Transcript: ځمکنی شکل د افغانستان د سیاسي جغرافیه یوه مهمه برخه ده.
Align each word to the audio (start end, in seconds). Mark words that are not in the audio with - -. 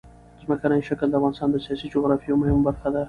ځمکنی 0.43 0.81
شکل 0.89 1.07
د 1.09 1.15
افغانستان 1.17 1.49
د 1.51 1.57
سیاسي 1.65 1.87
جغرافیه 1.93 2.29
یوه 2.29 2.39
مهمه 2.41 2.63
برخه 2.67 2.87
ده. 2.93 2.99